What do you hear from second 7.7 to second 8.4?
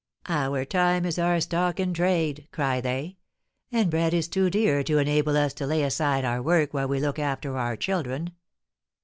children.'